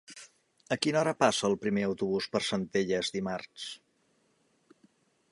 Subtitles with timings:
[0.75, 3.67] A quina hora passa el primer autobús per Centelles dimarts?